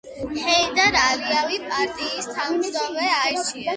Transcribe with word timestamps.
ჰეიდარ 0.45 0.97
ალიევი 1.01 1.59
პარტიის 1.67 2.31
თავმჯდომარედ 2.33 3.15
აირჩიეს. 3.19 3.67